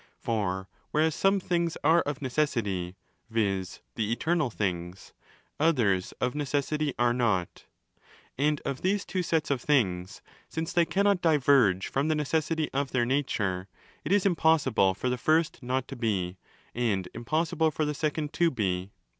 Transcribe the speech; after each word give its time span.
(For 0.17 0.67
whereas 0.89 1.13
some 1.13 1.39
things 1.39 1.77
are 1.83 2.01
of 2.01 2.23
necessity, 2.23 2.95
viz. 3.29 3.81
the 3.93 4.11
eternal 4.11 4.49
things, 4.49 5.13
others 5.59 6.11
of 6.13 6.33
necessity 6.33 6.85
35 6.93 7.05
are 7.05 7.13
not. 7.13 7.65
And 8.35 8.61
of 8.65 8.81
these 8.81 9.05
two 9.05 9.21
sets 9.21 9.51
of 9.51 9.61
things, 9.61 10.23
since 10.49 10.73
they 10.73 10.85
cannot 10.85 11.21
335° 11.21 11.21
diverge 11.21 11.85
from 11.87 12.07
the 12.07 12.15
necessity 12.15 12.67
of 12.73 12.89
their 12.89 13.05
nature, 13.05 13.67
it 14.03 14.11
is 14.11 14.25
impossible 14.25 14.95
for 14.95 15.07
the 15.07 15.19
first 15.19 15.61
zo¢ 15.61 15.85
to 15.85 15.95
be 15.95 16.39
and 16.73 17.07
impossible 17.13 17.69
for 17.69 17.85
the 17.85 17.93
second 17.93 18.35
Zo 18.35 18.49
de. 18.49 18.89